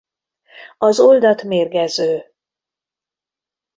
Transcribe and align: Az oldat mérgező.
Az 0.77 0.99
oldat 0.99 1.43
mérgező. 1.43 2.31